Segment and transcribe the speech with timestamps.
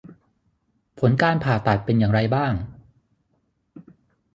[0.99, 2.53] ผลการผ่าตัดเป็นอย่างไรบ้าง